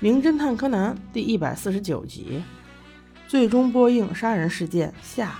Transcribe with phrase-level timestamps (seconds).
[0.00, 2.42] 名侦探柯南》第一百四十九集，
[3.28, 5.38] 最终播映杀人事件下。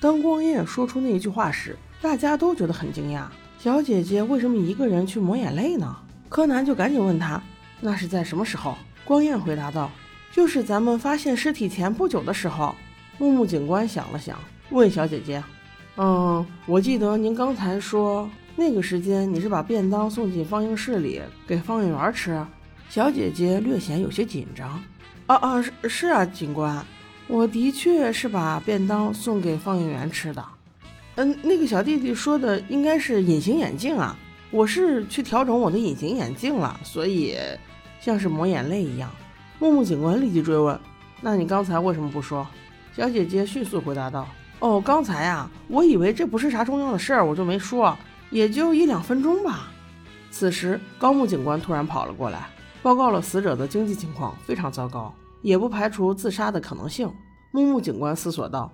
[0.00, 3.24] 当光彦说出那句话时，大家都觉得很惊讶。
[3.58, 5.96] 小姐姐为什么一个人去抹眼泪呢？
[6.28, 7.42] 柯南就赶紧问他
[7.80, 9.90] ：“那是在什么时候？”光彦回答道
[10.32, 12.74] ：“就是咱们发现尸体前不久的时候。”
[13.18, 14.38] 木木警官想了想，
[14.70, 15.42] 问小姐姐
[15.98, 22.40] ：“嗯，我记得您刚才说那个时间你是把便当送进放映室里给放映员吃。”
[22.94, 24.80] 小姐姐略显有些紧张。
[25.26, 26.86] 啊啊，是是啊，警官，
[27.26, 30.44] 我的确是把便当送给放映员吃的。
[31.16, 34.16] 嗯，那个小弟弟说的应该是隐形眼镜啊，
[34.52, 37.36] 我是去调整我的隐形眼镜了，所以
[38.00, 39.10] 像是抹眼泪一样。
[39.58, 40.78] 木木警官立即追问
[41.20, 42.46] ：“那你刚才为什么不说？”
[42.96, 44.28] 小姐姐迅速回答道
[44.60, 47.98] ：“哦，刚才呀，我以为这不是啥重要的事儿，我就没说，
[48.30, 49.72] 也就一两分钟吧。”
[50.30, 52.46] 此时，高木警官突然跑了过来。
[52.84, 57.10] 报告了死者的经济情况非常糟糕，也不排除自杀的可能性。
[57.50, 58.70] 木木警官思索道：“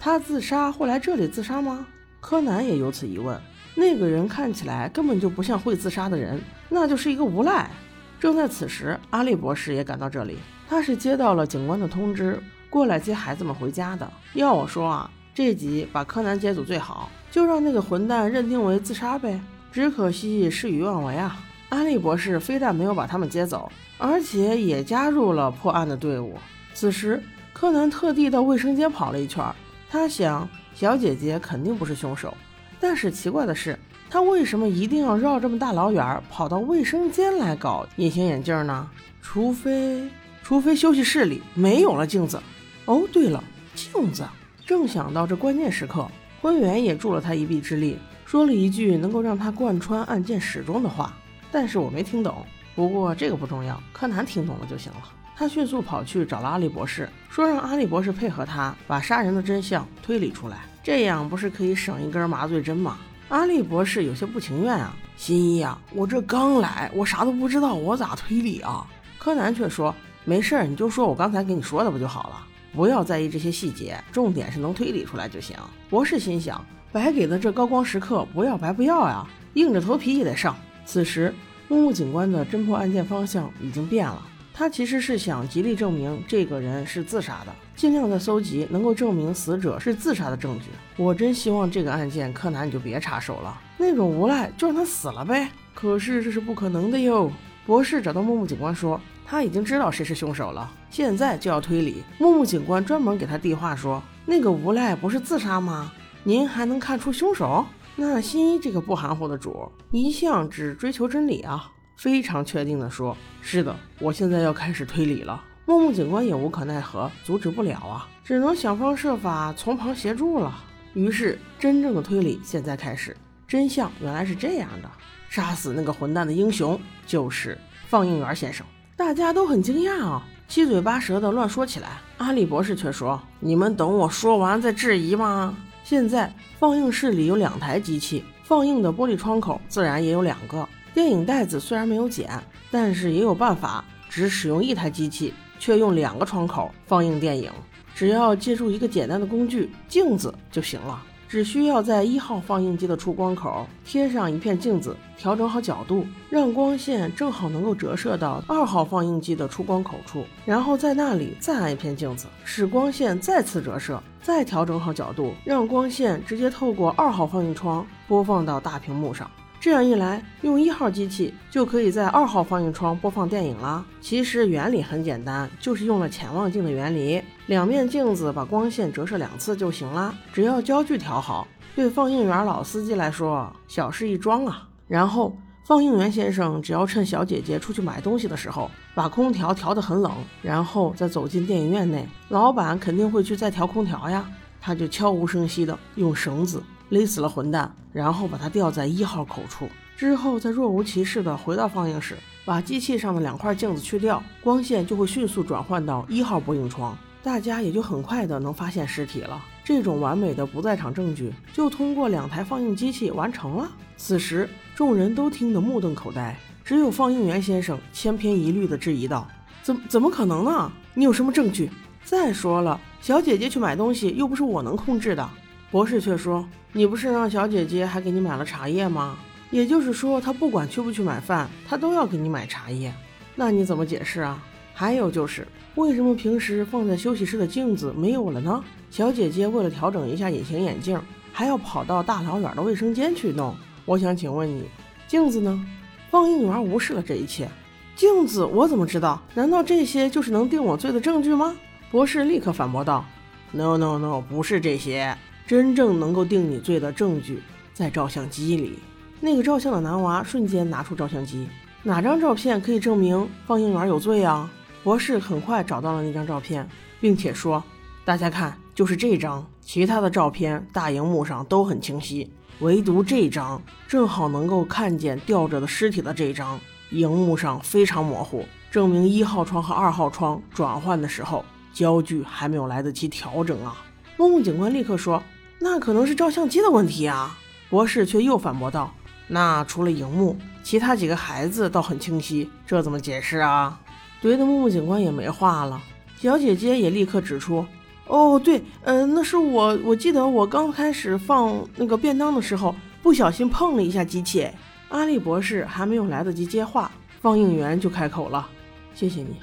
[0.00, 1.86] 他自杀会来这里自杀吗？”
[2.22, 3.38] 柯南也有此疑问。
[3.74, 7.70] 那个人看起来根本就不像会自杀的人，那就是一个无赖。
[8.18, 10.38] 正在此时，阿笠博士也赶到这里。
[10.66, 14.10] 他是接到了警官的通知，过来接孩子们回家的。
[14.32, 19.38] 要我说啊，这集把柯南接走最好，就让那个混蛋认定为自杀呗。
[19.70, 21.38] 只可惜事与愿违啊。
[21.70, 26.36] 安利博士非但没有把他们接走，而且也加入了破案的队伍。
[26.74, 29.44] 此时，柯南特地到卫生间跑了一圈，
[29.88, 32.36] 他想，小姐姐肯定不是凶手。
[32.78, 38.88] 但是奇怪的是，他为什么一定要绕这么大老远跑到卫生间来搞隐形眼镜呢？
[39.22, 40.08] 除非，
[40.42, 42.40] 除非休息室里没有了镜子。
[42.86, 43.42] 哦，对了，
[43.74, 44.26] 镜子。
[44.66, 46.08] 正想到这关键时刻，
[46.40, 51.16] 灰原也助了他一臂之力，说了一句能够让他贯穿案件始终的话。
[51.50, 55.02] 但是我没听懂，不过这个不重要，柯南听懂了就行了。
[55.36, 62.98] 他迅速跑去找了阿笠博士，说让阿笠博士配合他把杀人的真相推理出来，这样不是可以省一根麻醉针吗？
[63.30, 68.86] 阿笠博士有些不情愿啊，新一啊，我这刚来，我啥都不知道，我咋推理啊？
[69.18, 69.94] 柯南却说
[70.24, 75.56] 没事儿，你就说我刚才给你说的不就好了，不要在意这些细节，重点是能推理出来就行。
[75.88, 76.62] 博士心想，
[76.92, 80.54] 白给的这高光时刻不要白不要呀，硬着头皮也得上。
[80.84, 81.34] 此时，
[81.68, 84.22] 木木警官的侦破案件方向已经变了。
[84.52, 90.66] 他其实是想极力证明这个人是自杀的，尽量的搜集能够证明死者是自杀的证据。
[90.96, 95.50] 我真希望这个案件柯南你就别插手了，那种无赖就让他死了呗。
[95.72, 97.32] 可是这是不可能的哟。
[97.64, 102.02] 博士找到木木警官说，他已经知道谁是凶手了，现在就要推理。
[102.18, 105.90] 木木警官专门给他递话说，那个无赖不是自杀吗？
[106.22, 107.64] 您还能看出凶手？
[108.02, 111.70] 那新一这个不含糊的主，一向只追求真理啊！
[111.98, 120.64] 非常确定的说：“是的，我现在要开始推理了。”木木警官也无可奈何，阻止不了啊，只能想方设法从旁协助了。
[120.94, 123.14] 于是，真正的推理现在开始。
[123.46, 124.90] 真相原来是这样的：
[125.28, 128.64] 杀死那个混蛋的英雄就是放映员先生。
[128.96, 131.98] 大家都很惊讶啊，七嘴八舌的乱说起来。
[132.16, 135.54] 阿笠博士却说：“你们等我说完再质疑吗？”
[135.90, 140.64] 现在放映室里有两台机器，放映的玻璃窗口自然也有两个。
[140.94, 142.30] 电影袋子虽然没有剪，
[142.70, 147.50] 但是也有办法，只使用一台机器，却用两个窗口放映电影。
[147.92, 151.02] 只要借助一个简单的工具——镜子就行了。
[151.30, 169.30] 只需要在一号放映机的出光口贴上一片镜子，调整好角度，让光线正好能够折射到二号放映机的出光口处，然后在那里再按一片镜子，使光线再次折射，再调整好角度，让光线直接透过二号放映窗播放到大屏幕上。
[169.60, 173.84] 这样一来，用一号机器就可以在二号放映窗播放电影了。
[174.00, 180.14] 其实原理很简单，就是用了潜望镜的原理，两面镜子把光线折射两次就行了。
[180.32, 181.46] 只要焦距调好，
[181.76, 184.66] 对放映员老司机来说小事一桩啊。
[184.88, 185.36] 然后
[185.66, 190.10] 放映员先生只要趁小姐姐出去买东西的时候，把空调调得很冷，
[190.40, 194.26] 然后再走进电影院内，老板肯定会去再调空调呀，
[194.58, 196.62] 他就悄无声息的用绳子。
[196.90, 209.40] 勒死了混蛋，然后把他吊在一号口处，之后再若无其事的回到放映室，把机器上的两块镜子去掉，光线就会迅速转换到一号播映窗，大家也就很快的能发现尸体了。
[209.62, 213.70] 这种完美的不在场证据就通过两台放映机器完成了。
[213.96, 219.28] 此时众人都听得目瞪口呆，只有放映员先生千篇一律的质疑道
[219.62, 220.72] ：“怎怎么可能呢？
[220.92, 221.70] 你有什么证据？
[222.04, 225.30] 再说了，小姐姐去买东西又不是我能控制的。”
[225.70, 229.16] 博士却说：“你不是让小姐姐还给你买了茶叶吗？
[229.50, 232.92] 也就是说，她不管去不去买饭，她都要给你买茶叶。
[233.36, 234.42] 那你怎么解释啊？
[234.74, 235.46] 还有就是，
[235.76, 238.64] 为什么平时放在休息室的镜子没有了呢？
[238.90, 241.00] 小姐姐为了调整一下隐形眼镜，
[241.32, 243.54] 还要跑到大老远的卫生间去弄。
[243.84, 244.64] 我想请问你，
[245.06, 245.64] 镜子呢？
[246.10, 247.48] 放映员无视了这一切。
[247.94, 249.22] 镜子我怎么知道？
[249.34, 251.56] 难道这些就是能定我罪的证据吗？
[251.92, 253.04] 博士立刻反驳道
[253.52, 255.16] ：“No No No，不是这些，
[255.50, 257.42] 真正能够定你罪的证据
[257.74, 258.78] 在照相机里。”
[259.18, 261.48] 那个照相的男娃瞬间拿出照相机，
[261.82, 264.48] 哪张照片可以证明放映员有罪啊？
[264.84, 266.68] 博士很快找到了那张照片，
[267.00, 267.60] 并且说
[268.06, 272.30] ：“大家看。”就是这张，其他的照片大荧幕上都很清晰，
[272.60, 276.60] 唯独这张正好能够看见吊着的尸体的这张，
[276.92, 283.76] 荧幕上非常模糊，证明一号窗和二号窗转换的时候焦距还没有来得及调整啊！
[284.16, 285.20] 木木警官立刻说
[285.60, 287.38] ：“那可能是照相机的问题啊！”
[287.70, 288.92] 博士却又反驳道
[289.28, 293.78] ：“那除了荧幕，其他几个孩子倒很清晰，这怎么解释啊？”
[294.20, 295.80] 怼的木木警官也没话了，
[296.18, 297.64] 小姐姐也立刻指出。
[298.06, 304.48] 哦，对，呃，那是我，我记得我刚开始放那个便当的时候，不小心碰了一下机器。
[304.88, 306.90] 阿笠博士还没有来得及接话，
[307.20, 308.48] 放映员就开口了
[308.94, 309.36] ：“谢谢你，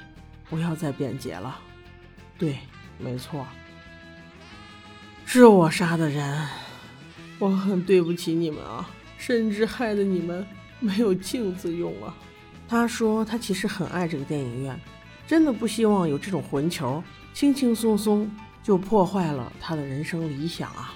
[0.50, 1.58] 不要再辩解了。
[2.38, 2.58] 对，
[2.98, 3.46] 没错，
[5.30, 6.48] 是我杀的人，
[7.38, 8.88] 我很对不起你们啊，
[9.18, 10.44] 甚至害得你们
[10.80, 12.14] 没有镜子用了。”
[12.66, 14.80] 他说他其实很爱这个电影院，
[15.26, 17.04] 真的不希望有这种混球，
[17.34, 18.30] 轻轻松松。
[18.62, 20.92] 就破坏了他的人生理想啊！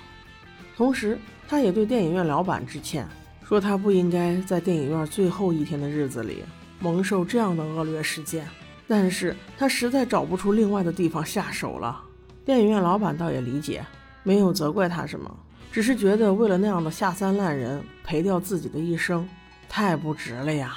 [0.76, 1.18] 同时，
[1.48, 3.06] 他也对电影院老板致歉，
[3.46, 6.42] 说他不应该在电影院最后一天的日子里
[6.80, 8.46] 蒙受这样的恶劣事件。
[8.88, 12.02] 但是他实在找不出另外的地方下手了。
[12.44, 13.82] 电影院老板倒也理解，
[14.22, 15.34] 没有责怪他什么，
[15.70, 19.28] 只是觉得为了那样的下三滥人赔掉自己的一生，
[19.68, 20.76] 太不值了呀！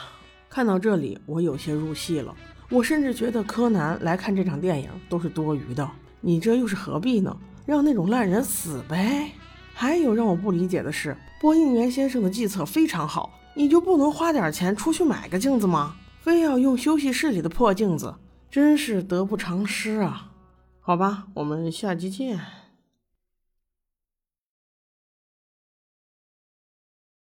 [0.50, 2.34] 看到这里，我有些入戏了。
[2.70, 5.88] 我甚至觉得柯南来看这场电影都是多余的。
[6.22, 7.36] 你这又是何必呢？
[7.66, 9.32] 让那种烂人死呗！
[9.74, 15.96] 还有让我不理解的是，播映员先生的计策非常好，你就不能花点钱出去买个镜子吗？
[16.22, 18.16] 非要用休息室里的破镜子，
[18.50, 20.32] 真是得不偿失啊！
[20.80, 22.40] 好吧，我们下期见。